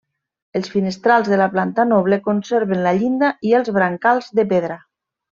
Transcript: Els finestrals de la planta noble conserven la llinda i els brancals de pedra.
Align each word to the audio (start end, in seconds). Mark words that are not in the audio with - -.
Els 0.59 0.69
finestrals 0.75 1.27
de 1.33 1.37
la 1.41 1.47
planta 1.55 1.85
noble 1.89 2.17
conserven 2.29 2.81
la 2.87 2.93
llinda 3.01 3.29
i 3.49 3.53
els 3.59 3.69
brancals 3.79 4.31
de 4.41 4.47
pedra. 4.55 4.79